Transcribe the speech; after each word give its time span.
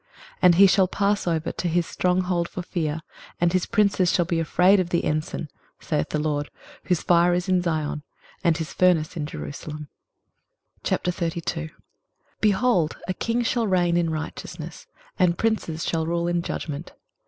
23:031:009 0.01 0.09
And 0.41 0.55
he 0.55 0.65
shall 0.65 0.87
pass 0.87 1.27
over 1.27 1.51
to 1.51 1.67
his 1.67 1.85
strong 1.85 2.21
hold 2.21 2.49
for 2.49 2.63
fear, 2.63 3.01
and 3.39 3.53
his 3.53 3.67
princes 3.67 4.11
shall 4.11 4.25
be 4.25 4.39
afraid 4.39 4.79
of 4.79 4.89
the 4.89 5.05
ensign, 5.05 5.47
saith 5.79 6.09
the 6.09 6.17
LORD, 6.17 6.49
whose 6.85 7.03
fire 7.03 7.35
is 7.35 7.47
in 7.47 7.61
Zion, 7.61 8.01
and 8.43 8.57
his 8.57 8.73
furnace 8.73 9.15
in 9.15 9.27
Jerusalem. 9.27 9.89
23:032:001 10.83 11.69
Behold, 12.41 12.97
a 13.07 13.13
king 13.13 13.43
shall 13.43 13.67
reign 13.67 13.95
in 13.95 14.09
righteousness, 14.09 14.87
and 15.19 15.37
princes 15.37 15.85
shall 15.85 16.07
rule 16.07 16.27
in 16.27 16.41
judgment. 16.41 16.93